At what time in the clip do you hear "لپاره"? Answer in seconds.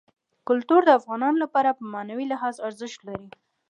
1.43-1.75